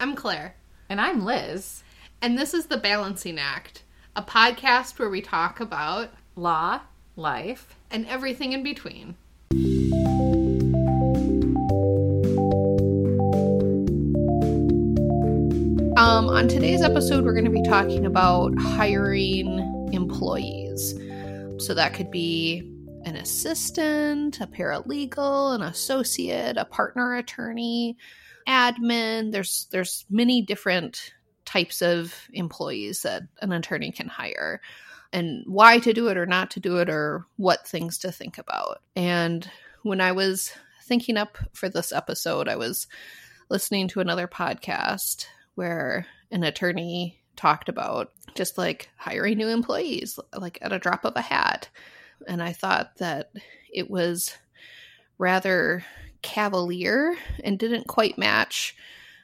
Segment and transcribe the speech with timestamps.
[0.00, 0.54] I'm Claire,
[0.88, 1.82] And I'm Liz.
[2.22, 3.82] and this is The Balancing Act,
[4.16, 6.80] a podcast where we talk about Law,
[7.16, 7.76] life.
[7.90, 9.16] and everything in between.
[15.96, 20.94] Um, on today's episode, we're going to be talking about hiring employees.
[21.58, 22.72] So that could be
[23.04, 27.96] an assistant, a paralegal, an associate, a partner attorney,
[28.48, 29.32] admin.
[29.32, 31.12] There's there's many different
[31.44, 34.60] types of employees that an attorney can hire
[35.12, 38.38] and why to do it or not to do it or what things to think
[38.38, 38.82] about.
[38.94, 39.48] And
[39.82, 40.52] when I was
[40.84, 42.86] thinking up for this episode, I was
[43.48, 50.58] listening to another podcast where an attorney talked about just like hiring new employees, like
[50.60, 51.68] at a drop of a hat.
[52.26, 53.30] And I thought that
[53.72, 54.36] it was
[55.16, 55.84] rather
[56.22, 58.74] cavalier and didn't quite match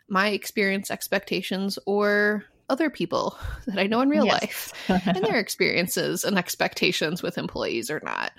[0.08, 3.36] my experience expectations or other people
[3.66, 4.42] that I know in real Yes.
[4.42, 4.72] life
[5.06, 8.32] and their experiences and expectations with employees or not.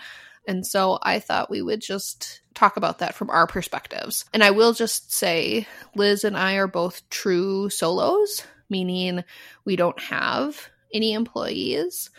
[0.48, 4.26] And so I thought we would just talk about that from our perspectives.
[4.34, 9.24] And I will just say Liz and I are both true solos, meaning
[9.66, 12.12] we don't have any employees.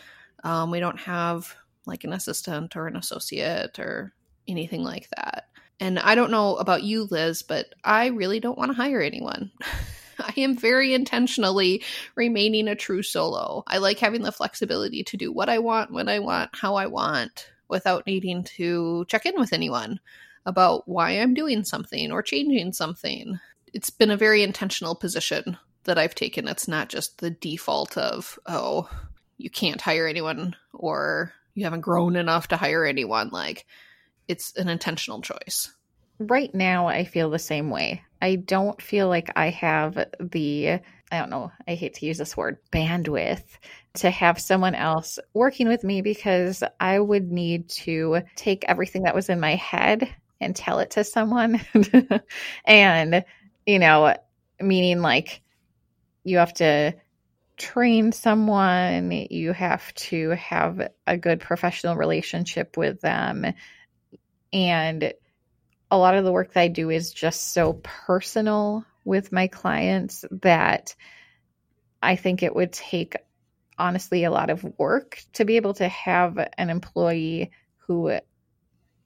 [0.43, 4.13] Um, we don't have like an assistant or an associate or
[4.47, 5.45] anything like that.
[5.79, 9.51] And I don't know about you, Liz, but I really don't want to hire anyone.
[10.19, 11.83] I am very intentionally
[12.15, 13.63] remaining a true solo.
[13.67, 16.87] I like having the flexibility to do what I want, when I want, how I
[16.87, 19.99] want, without needing to check in with anyone
[20.45, 23.39] about why I'm doing something or changing something.
[23.73, 26.47] It's been a very intentional position that I've taken.
[26.47, 28.89] It's not just the default of, oh,
[29.37, 33.29] you can't hire anyone or you haven't grown enough to hire anyone.
[33.29, 33.65] Like,
[34.27, 35.73] it's an intentional choice.
[36.19, 38.03] Right now, I feel the same way.
[38.21, 40.79] I don't feel like I have the,
[41.11, 43.43] I don't know, I hate to use this word, bandwidth
[43.95, 49.15] to have someone else working with me because I would need to take everything that
[49.15, 50.09] was in my head
[50.41, 51.61] and tell it to someone.
[52.65, 53.23] and,
[53.65, 54.15] you know,
[54.59, 55.41] meaning like
[56.23, 56.95] you have to
[57.57, 63.45] train someone, you have to have a good professional relationship with them.
[64.57, 65.13] And
[65.91, 70.25] a lot of the work that I do is just so personal with my clients
[70.41, 70.95] that
[72.01, 73.15] I think it would take
[73.77, 77.51] honestly a lot of work to be able to have an employee
[77.85, 78.17] who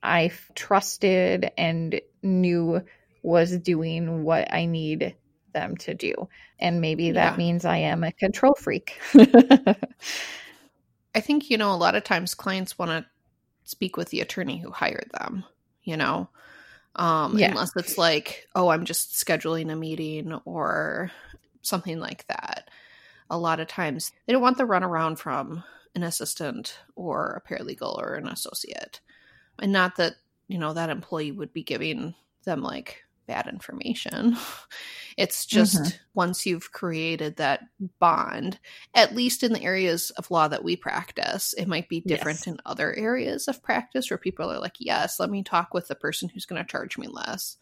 [0.02, 2.82] I trusted and knew
[3.22, 5.18] was doing what I need
[5.54, 6.30] them to do.
[6.60, 7.38] And maybe that Yeah.
[7.38, 9.00] means I am a control freak.
[11.14, 13.06] I think, you know, a lot of times clients want to
[13.72, 15.44] speak with the attorney who hired them,
[15.84, 16.30] you know,
[16.98, 17.50] um, Yeah.
[17.50, 21.10] unless it's like, oh, I'm just scheduling a meeting or
[21.62, 22.70] something like that.
[23.30, 25.64] A lot of times they don't want the runaround from
[25.96, 29.00] an assistant or a paralegal or an associate.
[29.60, 30.16] And not that,
[30.48, 34.36] you know, that employee would be giving them like bad information.
[35.18, 36.00] It's just Mhm.
[36.14, 37.60] once you've created that
[38.00, 38.58] bond,
[38.94, 42.48] at least in the areas of law that we practice, it might be different Yes.
[42.48, 45.96] in other areas of practice where people are like, yes, let me talk with the
[45.96, 47.58] person who's going to charge me less.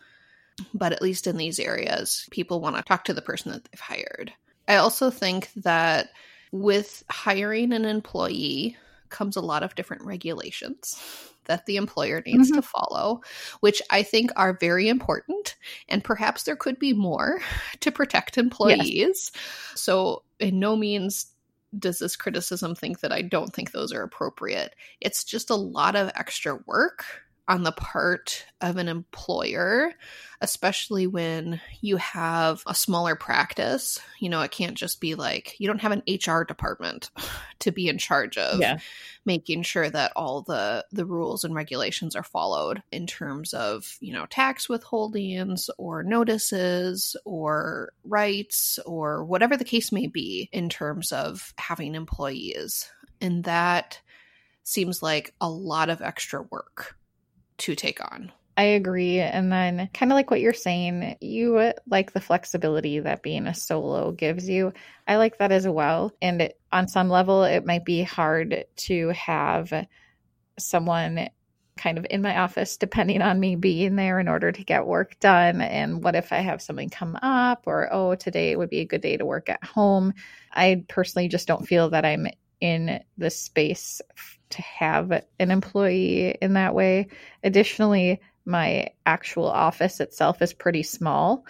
[0.75, 3.79] But at least in these areas, people want to talk to the person that they've
[3.79, 4.31] hired.
[4.67, 6.09] I also think that
[6.51, 8.77] with hiring an employee
[9.09, 10.95] comes a lot of different regulations
[11.49, 12.61] that the employer needs to mm-hmm.
[12.61, 13.21] follow,
[13.59, 15.57] which I think are very important.
[15.89, 17.41] And perhaps there could be more
[17.81, 19.31] to protect employees.
[19.75, 21.33] So, in no means
[21.77, 24.75] does this criticism think that I don't think those are appropriate.
[25.01, 27.05] It's just a lot of extra work
[27.49, 29.91] on the part of an employer,
[30.39, 33.99] especially when you have a smaller practice.
[34.19, 37.09] You know, it can't just be like you don't have an HR department
[37.59, 38.77] to be in charge of Yeah.
[39.25, 44.13] making sure that all the the rules and regulations are followed in terms of you
[44.13, 51.11] know tax withholdings or notices or rights or whatever the case may be in terms
[51.11, 53.99] of having employees and that
[54.63, 56.95] seems like a lot of extra work
[57.59, 59.21] to take on I agree.
[59.21, 63.53] And then, kind of like what you're saying, you like the flexibility that being a
[63.53, 64.73] solo gives you.
[65.07, 66.11] I like that as well.
[66.21, 69.87] And on some level, it might be hard to have
[70.57, 71.29] someone
[71.77, 75.17] kind of in my office depending on me being there in order to get work
[75.21, 75.61] done.
[75.61, 78.99] And what if I have something come up, or oh, today would be a good
[78.99, 80.13] day to work at home?
[80.51, 82.27] I personally just don't feel that I'm
[82.59, 84.01] in the space
[84.51, 87.07] to have an employee in that way.
[87.43, 91.45] Additionally, my actual office itself is pretty small.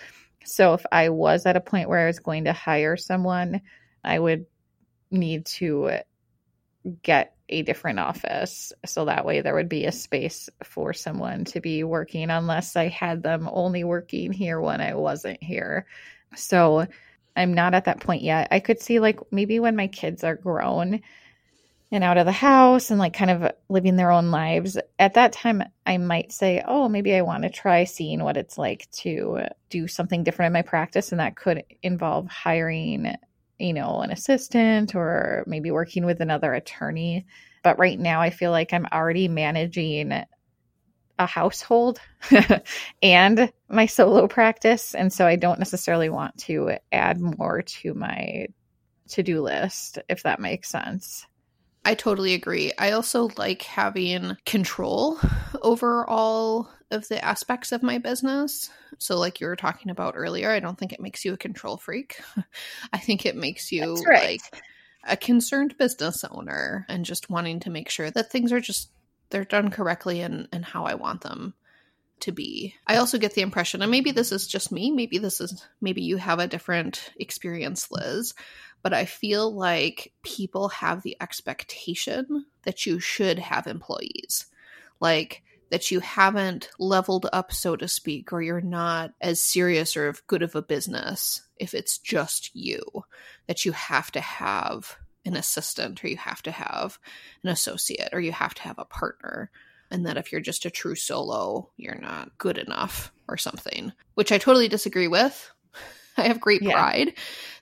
[0.46, 3.62] So if I was at a point where I was going to hire someone,
[4.04, 4.46] I would
[5.12, 6.00] need to
[7.04, 8.72] get a different office.
[8.86, 12.88] So that way there would be a space for someone to be working unless I
[12.88, 15.88] had them only working here when I wasn't here.
[16.36, 16.86] So
[17.36, 18.50] I'm not at that point yet.
[18.52, 21.02] I could see like maybe when my kids are grown
[21.92, 25.34] and out of the house and like kind of living their own lives, at that
[25.34, 29.42] time I might say, oh, maybe I want to try seeing what it's like to
[29.70, 31.12] do something different in my practice.
[31.12, 33.16] And that could involve hiring
[33.60, 37.26] you know, an assistant or maybe working with another attorney.
[37.62, 40.14] But right now, I feel like I'm already managing
[41.20, 42.00] a household
[43.02, 44.96] and my solo practice.
[44.96, 48.48] And so I don't necessarily want to add more to my
[49.10, 51.28] to do list, if that makes sense.
[51.86, 52.72] I totally agree.
[52.78, 55.20] I also like having control
[55.62, 58.70] over all of the aspects of my business.
[58.98, 61.78] So, like you were talking about earlier, I don't think it makes you a control
[61.78, 62.20] freak.
[62.94, 64.42] I think it makes you right.
[64.54, 64.64] like
[65.08, 68.90] a concerned business owner and just wanting to make sure that things are just
[69.30, 71.54] they're done correctly and and how I want them
[72.22, 72.76] to be.
[72.88, 76.02] I also get the impression, and maybe this is just me, maybe this is maybe
[76.02, 78.34] you have a different experience, Liz,
[78.82, 84.46] but I feel like people have the expectation that you should have employees.
[85.00, 90.16] Like that you haven't leveled up, so to speak, or you're not as serious or
[90.28, 92.82] good of a business if it's just you,
[93.48, 96.98] that you have to have an assistant or you have to have
[97.44, 99.52] an associate or you have to have a partner.
[99.92, 104.32] And that if you're just a true solo, you're not good enough or something, which
[104.32, 105.52] I totally disagree with.
[106.18, 106.74] I have great yeah.
[106.74, 107.14] pride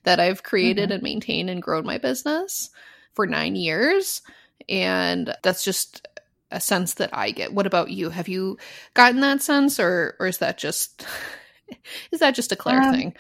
[0.04, 0.94] that I've created mm-hmm.
[0.94, 2.70] and maintained and grown my business
[3.14, 4.22] for nine years.
[4.68, 6.08] And that's just
[6.52, 7.54] a sense that I get.
[7.54, 8.10] What about you?
[8.10, 8.58] Have you
[8.94, 11.06] gotten that sense or or is that just
[12.12, 13.16] is that just a Claire um, thing?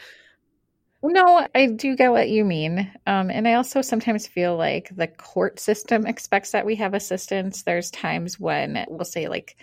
[1.04, 2.92] No, I do get what you mean.
[3.06, 7.64] Um, and I also sometimes feel like the court system expects that we have assistance.
[7.64, 9.58] There's times when we'll say like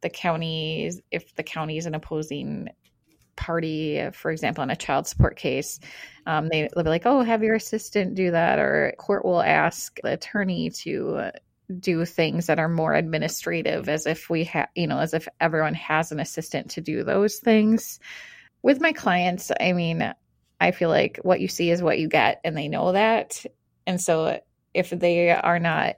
[0.00, 2.68] the county, if the county is an opposing
[3.36, 5.78] party, for example, in a child support case,
[6.26, 8.58] um, they, will be like, oh, have your assistant do that.
[8.58, 11.30] Or court will ask the attorney to
[11.78, 15.74] do things that are more administrative as if we have, you know, as if everyone
[15.74, 18.00] has an assistant to do those things.
[18.62, 20.14] With my clients, I mean,
[20.60, 23.44] I feel like what you see is what you get, and they know that.
[23.86, 24.40] And so
[24.74, 25.96] if they are not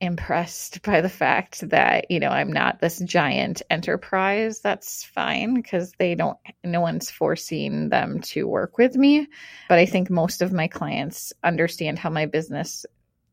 [0.00, 5.92] impressed by the fact that you know i'm not this giant enterprise that's fine because
[5.98, 9.28] they don't no one's forcing them to work with me
[9.68, 12.86] but i think most of my clients understand how my business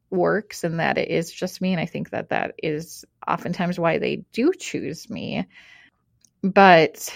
[0.09, 3.97] works and that it is just me and i think that that is oftentimes why
[3.97, 5.47] they do choose me
[6.43, 7.13] but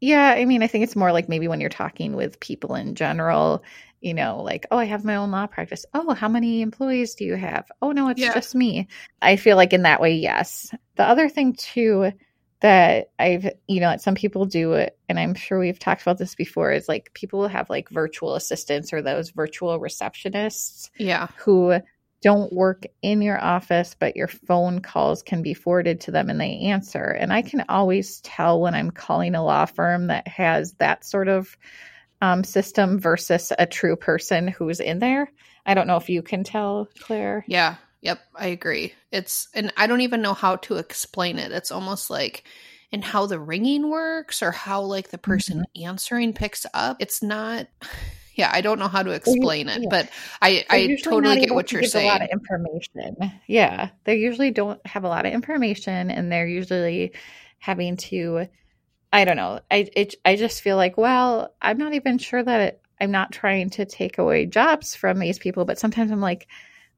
[0.00, 2.94] yeah i mean i think it's more like maybe when you're talking with people in
[2.94, 3.62] general
[4.00, 5.86] you know, like, oh, I have my own law practice.
[5.94, 7.70] Oh, how many employees do you have?
[7.80, 8.34] Oh, no, it's yeah.
[8.34, 8.88] just me.
[9.22, 10.72] I feel like in that way, yes.
[10.96, 12.12] The other thing, too,
[12.60, 16.34] that I've, you know, some people do it, and I'm sure we've talked about this
[16.34, 20.90] before, is like people will have like virtual assistants or those virtual receptionists.
[20.98, 21.28] Yeah.
[21.38, 21.80] Who
[22.22, 26.40] don't work in your office, but your phone calls can be forwarded to them and
[26.40, 27.04] they answer.
[27.04, 31.28] And I can always tell when I'm calling a law firm that has that sort
[31.28, 31.56] of
[32.20, 35.30] um, system versus a true person who's in there.
[35.64, 37.44] I don't know if you can tell, Claire.
[37.46, 37.76] Yeah.
[38.00, 38.20] Yep.
[38.34, 38.94] I agree.
[39.12, 41.52] It's, and I don't even know how to explain it.
[41.52, 42.44] It's almost like,
[42.92, 45.88] in how the ringing works or how like the person mm-hmm.
[45.88, 46.96] answering picks up.
[47.00, 47.66] It's not
[48.36, 49.88] yeah, I don't know how to explain it, yeah.
[49.90, 52.08] but I I totally get what you're saying.
[52.08, 53.32] A lot of information.
[53.46, 57.12] Yeah, they usually don't have a lot of information, and they're usually
[57.58, 58.46] having to
[59.12, 59.60] I don't know.
[59.70, 63.32] I it, I just feel like, well, I'm not even sure that it, I'm not
[63.32, 66.48] trying to take away jobs from these people, but sometimes I'm like,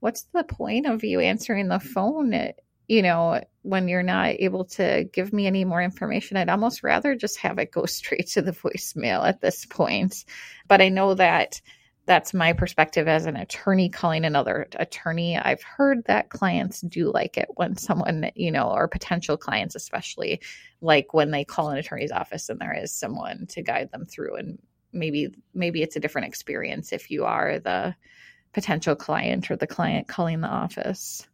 [0.01, 2.33] what's the point of you answering the phone?
[2.89, 7.15] You know, when you're not able to give me any more information, I'd almost rather
[7.15, 10.25] just have it go straight to the voicemail at this point.
[10.67, 11.61] But I know that
[12.09, 15.37] that's my perspective as an attorney calling another attorney.
[15.37, 20.41] I've heard that clients do like it when someone, you know, or potential clients, especially
[20.81, 24.37] like when they call an attorney's office and there is someone to guide them through.
[24.37, 24.59] And
[24.91, 27.95] maybe, maybe it's a different experience if you are the
[28.55, 31.29] potential client or the client calling the office.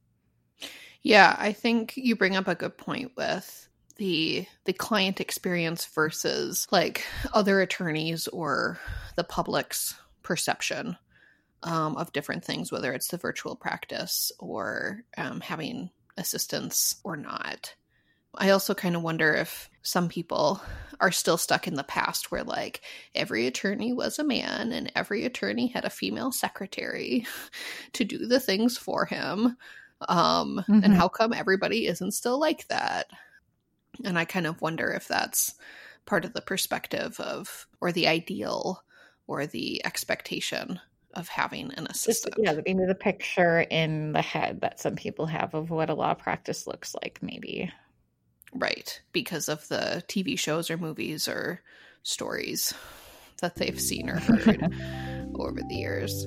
[1.05, 6.67] Yeah, I think you bring up a good point with the the client experience versus
[6.73, 8.81] like other attorneys or
[9.15, 10.97] the public's perception
[11.63, 17.75] um, of different things, whether it's the virtual practice or um, having assistance or not.
[18.37, 20.61] I also kind of wonder if some people
[21.01, 22.81] are still stuck in the past where like
[23.15, 27.27] every attorney was a man and every attorney had a female secretary
[27.93, 29.57] to do the things for him.
[30.09, 30.81] Um, mm-hmm.
[30.85, 33.07] and how come everybody isn't still like that?
[34.05, 35.55] And I kind of wonder if that's
[36.07, 38.83] part of the perspective of or the ideal
[39.27, 40.81] or the expectation
[41.15, 42.35] of having an assistant.
[42.37, 45.95] Just, yeah, maybe the picture in the head that some people have of what a
[45.95, 47.73] law practice looks like, maybe.
[48.53, 51.61] Right, because of the TV shows or movies or
[52.03, 52.75] stories
[53.41, 54.63] that they've seen or heard
[55.37, 56.27] over the years.